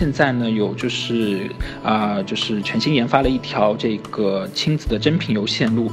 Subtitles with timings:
[0.00, 1.42] 现在呢有就是
[1.84, 5.92] 啊，就是全新研发了一条这个亲子的真品游线路，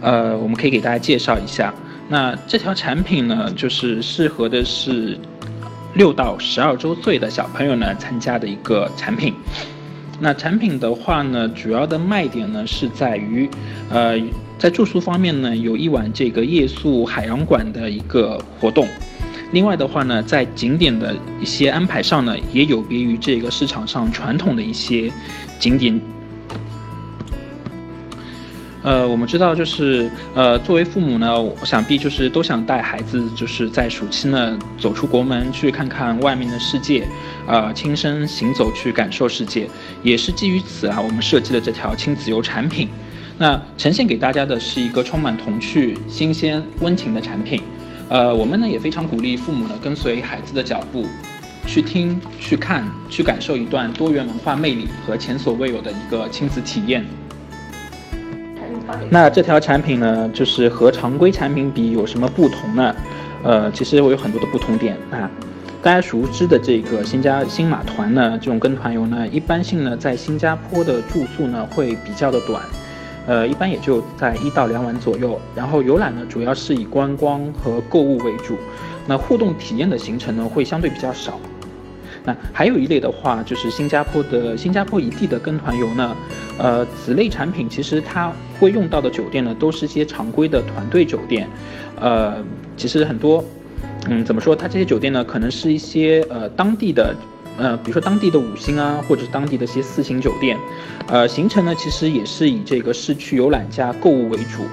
[0.00, 1.74] 呃，我们可以给大家介绍一下。
[2.08, 5.18] 那这条产品呢，就是适合的是
[5.94, 9.34] 六到十二周岁的小朋友呢参加的一个产品。
[10.20, 13.50] 那产品的话呢，主要的卖点呢是在于，
[13.90, 14.16] 呃，
[14.56, 18.86] 在住宿方面呢，有一晚这个夜宿海洋馆的一个活动。
[19.52, 25.10] 另外的话呢，在景点的一些安排上呢，也有别于这个市场上传统的一些
[25.58, 26.00] 景点。
[28.82, 31.28] 呃，我们知道，就是呃，作为父母呢，
[31.64, 37.04] 想必就是都想带孩子，就是在暑期呢走出国门，去看看外面的世界，
[37.48, 39.68] 啊，亲身行走去感受世界。
[40.04, 42.88] 也是基于此啊，我们设计了这条亲子游产品。
[43.38, 47.60] 那呈现给大家的是一个充满童趣、新鲜、温情的产品。
[48.08, 51.04] 呃，我们呢也非常鼓励父母呢跟随孩子的脚步，
[51.66, 57.04] 去听、去看、去感受一段多元文化魅力和前所未有的一个亲子体验。
[59.10, 62.94] 那这条产品呢，就是和常规产品比有什么不同呢？
[63.42, 65.28] 呃，其实我有很多的不同点啊。
[65.82, 72.62] 大家熟知的这个新加新马团呢，这种跟团游呢，一般性呢在新加坡的住宿呢会比较的短，
[73.26, 75.38] 呃，一般也就在一到两晚左右。
[75.54, 78.56] 然后游览呢主要是以观光和购物为主，
[79.06, 81.38] 那互动体验的行程呢会相对比较少。
[82.24, 86.16] 那还有一类的话，就是新加坡的新加坡一地的跟团游呢，
[86.58, 91.48] 呃，此类产品其实它会用到的酒店呢，都是一些常规的团队酒店，
[92.00, 92.34] 呃，
[92.76, 93.44] 其实很多，
[94.08, 94.56] 嗯，怎么说？
[94.56, 97.14] 它这些酒店呢，可能是一些呃当地的，
[97.58, 100.58] 呃，比如说当地的五星啊，或者是当地的一些四星酒店，
[101.08, 104.64] 呃，行程呢其实也是以这个市区游览加购物为主，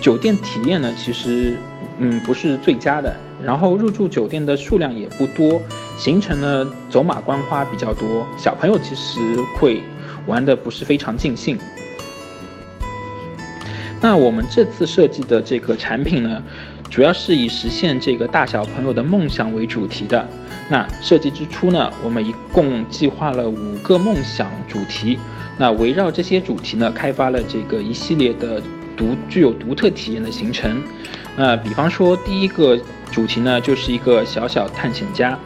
[0.00, 1.56] 酒店体验呢其实
[1.98, 5.60] 嗯不是最佳的，然后入住酒店的数量也不多。
[5.96, 9.20] 行程呢，走马观花比较多，小朋友其实
[9.58, 9.80] 会
[10.26, 11.58] 玩的不是非常尽兴。
[14.04, 16.42] 那我们这次设计的这个产品呢，
[16.90, 20.28] 主要是以实现这个大小朋友的梦想为主题的。
[20.68, 25.18] 那设计之初呢，我们一共计划了五个梦想主题，
[25.56, 28.60] 那围绕这些主题呢，开发了这个一系列的
[28.94, 30.82] 独具有独特体验的行程。
[31.34, 32.78] 那比方说，第一个
[33.10, 35.38] 主题呢，就是一个小小探险家。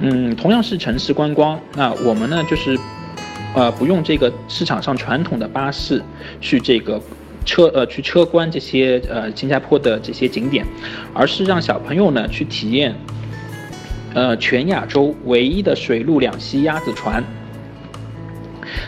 [0.00, 2.78] 嗯，同样是城市观光，那我们呢就是，
[3.54, 6.02] 呃，不用这个市场上传统的巴士
[6.40, 6.98] 去这个
[7.44, 10.64] 车呃去车观这些呃新加坡的这些景点，
[11.12, 12.94] 而是让小朋友呢去体验，
[14.14, 17.22] 呃全亚洲唯一的水陆两栖鸭子船。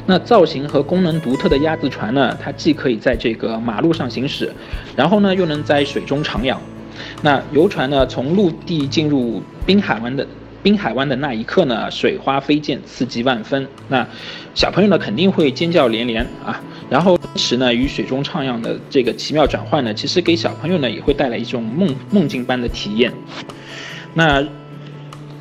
[0.07, 4.53] 那造型和功能独特的鸭子船呢，它既可以在这个马路上行驶，
[4.97, 6.57] 然后呢又能在水中徜徉。
[7.23, 10.27] 那游船呢从陆地进入滨海湾的。
[10.63, 13.69] 滨海湾的那一刻呢，水花飞溅，刺激万分。
[13.89, 14.05] 那
[14.53, 16.61] 小朋友呢，肯定会尖叫连连啊。
[16.89, 23.13] 然后，同时呢，与水中徜徉的这个奇妙转换呢，其实给小朋友呢，也会带来一种梦梦境般的体验。
[24.15, 24.45] 那，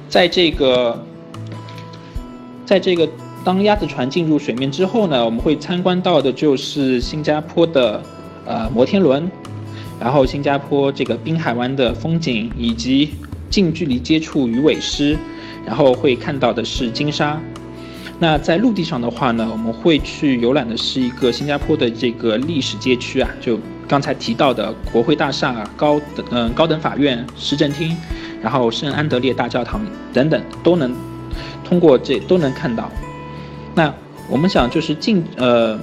[0.09, 1.05] 在这个，
[2.66, 3.07] 在这个
[3.44, 8.01] 当鸭子船进入水面之后呢，我们会参观到的就是新加坡的
[8.45, 9.29] 呃摩天轮，
[10.00, 13.11] 然后新加坡这个滨海湾的风景以及。
[13.47, 15.16] 近距离接触鱼尾狮，
[15.66, 17.39] 然后会看到的是金沙。
[18.18, 27.96] 那在陆地上的话呢，我们会去游览的是一个新加坡的这个历史街区啊，就刚才提到的国会大厦、高等嗯高等法院、市政厅，
[28.42, 30.96] 然后圣安德烈大教堂等等，都能
[31.64, 32.90] 通过这都能看到。
[33.74, 33.94] 那
[34.30, 35.78] 我们想就是近呃，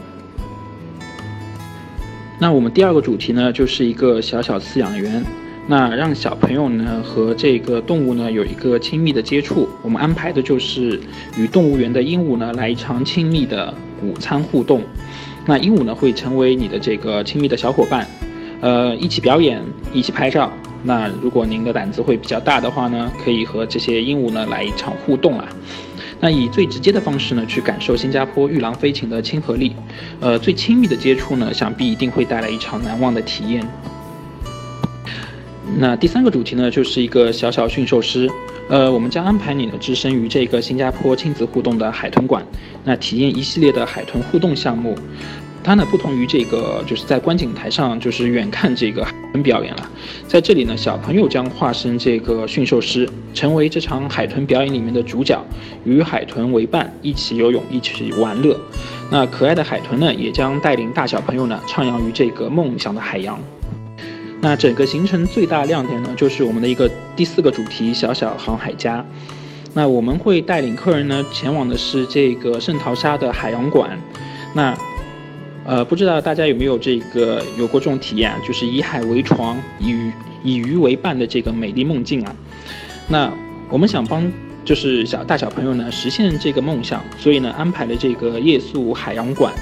[2.38, 5.22] 那我们第二个主题呢，就是一个小小饲养员。
[5.72, 11.00] 那让小朋友呢和这个动物呢有一个亲密的接触，我们安排的就是
[11.38, 13.72] 与动物园的鹦鹉呢来一场亲密的
[14.02, 14.82] 午餐互动。
[15.46, 18.06] 那鹦鹉呢会成为你的这个亲密的小伙伴，
[18.60, 19.62] 呃，一起表演，
[19.94, 20.52] 一起拍照。
[20.84, 25.48] 那如果您的胆子会比较大的话呢，可以和这些鹦鹉呢来一场互动啊。
[26.20, 29.74] 那以最直接的方式呢去感受新加坡玉郎飞禽的亲和力，
[30.20, 33.66] 呃，最亲密的接触呢，想必一定会带来一场难忘的体验。
[35.78, 38.30] 那第三个主题呢，就是一个小小驯兽师，
[38.68, 42.44] 呃，我们将安排你呢置身于这个新加坡亲子互动的海豚馆，
[42.84, 44.96] 那体验一系列的海豚互动项目。
[45.64, 49.90] 它呢不同于这个就是在观景台上就是远看这个海豚表演了，
[50.26, 55.40] 在这里呢，小朋友将化身这个驯兽师，成为这场海豚表演里面的主角，
[55.84, 58.58] 与海豚为伴，一起游泳，一起玩乐。
[59.10, 63.38] 那可爱的海豚呢，也将带领大小朋友呢徜徉于这个梦想的海洋。
[64.42, 69.06] 那整个行程最大亮点呢，就是我们的一个第四个主题——小小航海家。
[69.72, 73.96] 那我们会带领客人呢前往的是这个圣淘沙的海洋馆。
[74.52, 74.76] 那
[75.64, 78.36] 呃，不知道大家有没有这个有过这种体验啊？
[78.44, 80.12] 就是以海为床，以鱼
[80.42, 82.34] 以鱼为伴的这个美丽梦境啊。
[83.06, 83.32] 那
[83.68, 84.28] 我们想帮
[84.64, 89.54] 就是小大小朋友呢实现这个梦想，所以呢安排了这个夜宿海洋馆，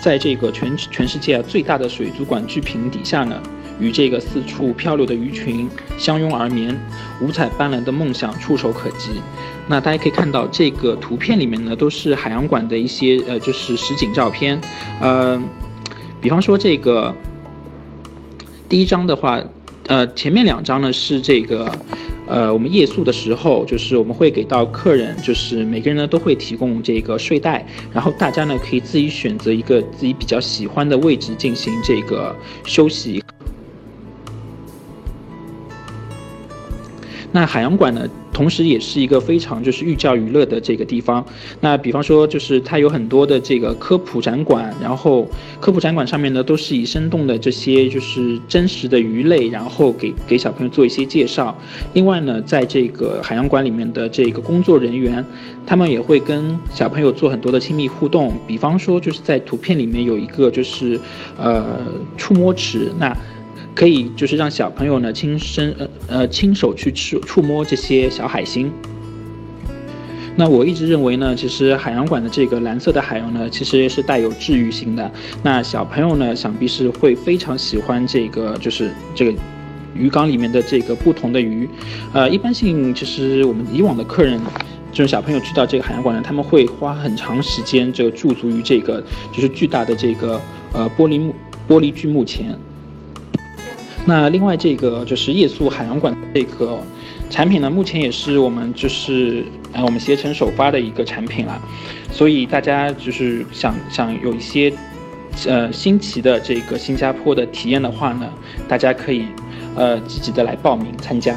[0.00, 3.40] 在这个全全世界最大的水族馆巨屏底下呢。
[3.78, 5.68] 与这个四处漂流的鱼群
[5.98, 6.78] 相拥而眠，
[7.20, 9.10] 五彩斑斓的梦想触手可及。
[9.68, 14.60] 那大家可以看到，这个图片里面呢，都是海洋馆的一些呃，就是实景照片。
[15.00, 15.42] 呃，
[16.20, 17.14] 比方说这个
[18.68, 19.42] 第一张的话，
[19.88, 21.70] 呃，前面两张呢是这个
[22.28, 32.34] 呃，我们夜宿的时候，就是我们会给到客人，就是每个人呢都会提供这个睡袋，然后大家呢可以自己选择一个自己比较喜欢的位置进行这个
[32.64, 33.22] 休息。
[37.36, 41.22] 那海洋馆呢，同时也是一个非常就是寓教于乐的这个地方。
[41.60, 45.28] 那比方说，就是它有很多的这个科普展馆，然后
[45.60, 51.54] 科普展馆上面呢，都是以生动的这些就是真实的鱼类，然后给给小朋友做一些介绍。
[51.92, 55.22] 另外呢，在这个海洋馆里面的这个工作人员，
[55.66, 58.32] 他们也会跟小朋友做很多的亲密互动。
[58.46, 60.98] 比方说，就是在图片里面有一个就是
[61.36, 61.66] 呃
[62.16, 63.14] 触摸池，那。
[63.76, 68.72] 可以就是让小朋友呢亲身呃呃亲手去触触摸这些小海星。
[70.38, 75.10] 那我一直认为呢，其实海洋馆的这个蓝色的海洋呢，其实是带有治愈性的。
[75.42, 79.32] 那小朋友呢，想必是会非常喜欢这个，就是这个
[79.94, 81.66] 鱼缸里面的这个不同的鱼。
[82.12, 84.38] 呃，一般性其实我们以往的客人，
[84.92, 89.02] 就是小朋友去到这个海洋馆呢，他们会花很长时间就驻足于这个
[89.32, 90.38] 就是巨大的这个
[90.72, 91.34] 呃玻璃幕
[91.66, 92.54] 玻璃巨幕前。
[94.08, 96.78] 那另外这个就是夜宿海洋馆这个
[97.28, 101.60] 产品呢，目前也是我们就是呃我们携程首发的一个产品了，
[102.12, 104.72] 所以大家就是想想有一些
[105.48, 108.28] 呃新奇的这个新加坡的体验的话呢，
[108.68, 109.26] 大家可以
[109.74, 111.34] 呃积极的来报名参加。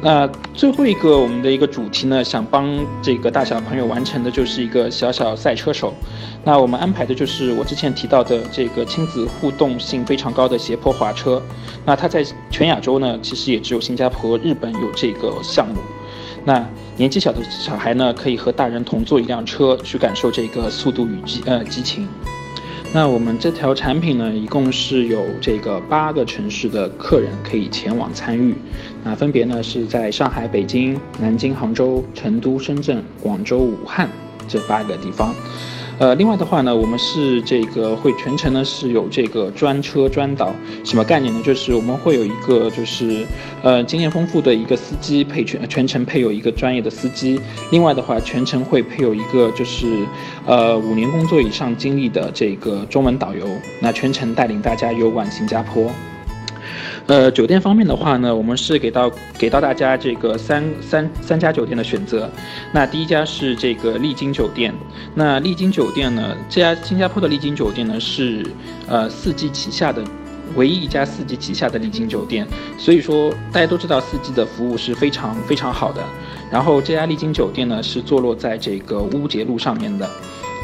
[0.00, 5.92] 那最后一个我们的一个主题呢，想帮这个大小朋友完成的就是一个小小赛车手。
[6.44, 11.42] 那我们安排的就是我之前提到的这个亲子互动性非常高的斜坡滑车。
[11.84, 15.74] 那它在全亚洲呢，其实也只有新加坡、日本有这个项目。
[16.44, 16.64] 那
[16.96, 22.08] 年纪小的小孩呢，可以和大人同坐一辆车，去感受这个速度与激呃激情。
[22.90, 28.54] 那我们这条产品呢，一共是有这个八个城市的客人可以前往参与，
[29.04, 34.08] 那分别呢是在上海、北京、南京、杭州、成都、深圳、广州、武汉
[34.48, 35.34] 这八个地方。
[35.98, 40.54] 呃，另外的话呢，我们是这个会全程呢是有这个专车专导，
[40.84, 41.42] 什么概念呢？
[41.42, 43.26] 就是我们会有一个就是
[43.64, 47.40] 呃经验丰富的一个司机配全全程配有一个专业的司机，
[47.72, 50.06] 另外的话全程会配有一个就是
[50.46, 53.44] 呃五年工作以上经历的这个中文导游，
[53.80, 55.90] 那全程带领大家游玩新加坡。
[57.08, 62.30] 呃，酒店方面的话呢，我们是给到给到大家这个三三三家酒店的选择。
[62.70, 64.74] 那第一家是这个丽晶酒店。
[65.14, 68.44] 那丽晶酒店呢，这家新加坡的丽晶酒店呢是
[68.86, 70.04] 呃四季旗下的
[70.54, 72.46] 唯一一家四季旗下的丽晶酒店。
[72.76, 76.04] 所以说大家都知道四季的服务是非常非常好的。
[76.50, 80.06] 然后这家丽晶酒店呢是坐落在这个乌节路上面的。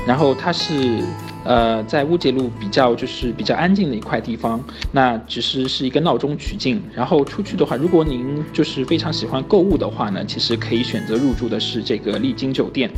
[0.06, 1.02] 然后它是。
[1.46, 4.58] 呃，在乌节路比较就是比较安静的一块地方，
[4.92, 6.82] 那其实是一个闹中取静。
[6.94, 12.90] 然后出去的话，如果您就是非常喜欢购物的话呢，其实可以选择入住的是这个丽晶酒店。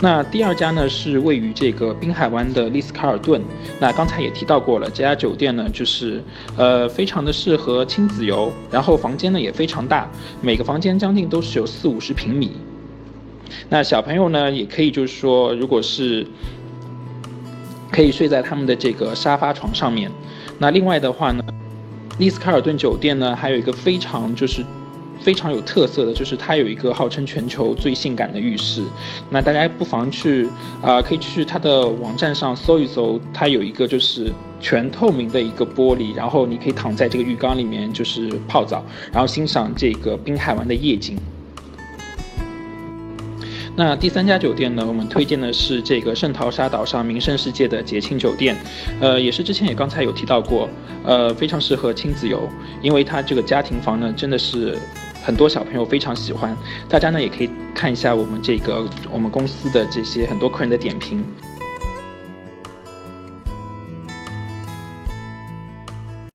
[0.00, 3.38] 那第二家呢是位于这个滨海湾的丽思卡尔顿。
[3.78, 6.24] 那刚才也提到过了，这家酒店呢就是
[6.56, 12.52] 呃非常的适合亲子游，然后房间呢也非常大，每个房间将近都是有四五十平米。
[13.68, 16.26] 那小朋友呢也可以就是说，如果是
[17.90, 20.10] 可以睡在他们的这个沙发床上面。
[20.58, 21.42] 那另外的话呢，
[22.18, 24.64] 丽思卡尔顿酒店呢还有一个非常就是
[25.20, 28.82] 非常有特色的，就是它有一个号称全球最性感的浴室。
[29.30, 30.48] 那大家不妨去
[30.82, 41.16] 啊，可以去它的网站上搜一搜，它有一个就是全透明的一个玻璃，然后你可以躺在这个浴缸里面就是泡澡，然后欣赏这个滨海湾的夜景。
[43.78, 44.84] 那第三家酒店呢？
[44.84, 48.56] 我们推荐的是这个圣淘沙岛上名胜世界的节庆酒店，
[49.00, 50.68] 呃，也是之前也刚才有提到过，
[51.04, 52.48] 呃，非常适合亲子游，
[52.82, 54.76] 因为它这个家庭房呢，真的是
[55.22, 56.56] 很多小朋友非常喜欢。
[56.88, 61.24] 大家呢也可以看一下我们这个我们公司的这些很多客人的点评。